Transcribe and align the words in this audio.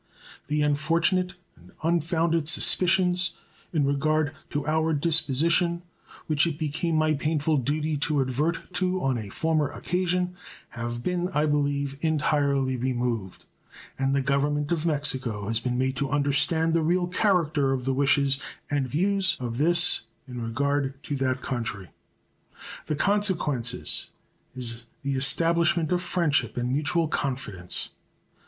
The 0.47 0.63
unfortunate 0.63 1.35
and 1.55 1.73
unfounded 1.83 2.47
suspicions 2.47 3.37
in 3.71 3.85
regard 3.85 4.33
to 4.49 4.65
our 4.65 4.93
disposition 4.93 5.83
which 6.25 6.47
it 6.47 6.57
became 6.57 6.95
my 6.95 7.13
painful 7.13 7.57
duty 7.57 7.97
to 7.97 8.19
advert 8.19 8.73
to 8.73 8.99
on 9.03 9.19
a 9.19 9.29
former 9.29 9.69
occasion 9.69 10.35
have 10.69 11.03
been, 11.03 11.29
I 11.35 11.45
believe, 11.45 11.99
entirely 12.01 12.77
removed, 12.77 13.45
and 13.99 14.15
the 14.15 14.23
Government 14.23 14.71
of 14.71 14.87
Mexico 14.87 15.47
has 15.47 15.59
been 15.59 15.77
made 15.77 15.95
to 15.97 16.09
understand 16.09 16.73
the 16.73 16.81
real 16.81 17.05
character 17.05 17.71
of 17.71 17.85
the 17.85 17.93
wishes 17.93 18.41
and 18.71 18.87
views 18.89 19.37
of 19.39 19.59
this 19.59 20.05
in 20.27 20.41
regard 20.41 20.95
to 21.03 21.15
that 21.17 21.43
country. 21.43 21.89
The 22.87 22.95
consequences 22.95 24.09
is 24.55 24.87
the 25.03 25.13
establishment 25.13 25.91
of 25.91 26.01
friendship 26.01 26.57
and 26.57 26.71
mutual 26.73 27.07
confidence. 27.07 27.89